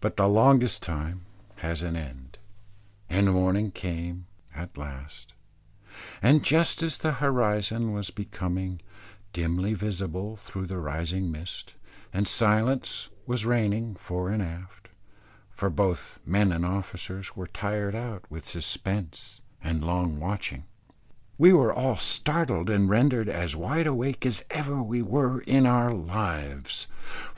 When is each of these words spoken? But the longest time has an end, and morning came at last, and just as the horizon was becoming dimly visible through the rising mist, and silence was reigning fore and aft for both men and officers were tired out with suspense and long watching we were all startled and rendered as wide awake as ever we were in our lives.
But 0.00 0.16
the 0.16 0.26
longest 0.26 0.82
time 0.82 1.20
has 1.58 1.84
an 1.84 1.94
end, 1.94 2.38
and 3.08 3.30
morning 3.32 3.70
came 3.70 4.26
at 4.52 4.76
last, 4.76 5.32
and 6.20 6.42
just 6.42 6.82
as 6.82 6.98
the 6.98 7.12
horizon 7.22 7.92
was 7.92 8.10
becoming 8.10 8.80
dimly 9.32 9.74
visible 9.74 10.34
through 10.34 10.66
the 10.66 10.80
rising 10.80 11.30
mist, 11.30 11.74
and 12.12 12.26
silence 12.26 13.10
was 13.28 13.46
reigning 13.46 13.94
fore 13.94 14.28
and 14.28 14.42
aft 14.42 14.88
for 15.48 15.70
both 15.70 16.18
men 16.26 16.50
and 16.50 16.66
officers 16.66 17.36
were 17.36 17.46
tired 17.46 17.94
out 17.94 18.28
with 18.28 18.44
suspense 18.44 19.40
and 19.62 19.84
long 19.84 20.18
watching 20.18 20.64
we 21.38 21.52
were 21.52 21.72
all 21.72 21.96
startled 21.96 22.68
and 22.68 22.88
rendered 22.90 23.28
as 23.28 23.54
wide 23.54 23.86
awake 23.86 24.26
as 24.26 24.44
ever 24.50 24.82
we 24.82 25.00
were 25.00 25.42
in 25.42 25.64
our 25.64 25.94
lives. 25.94 26.88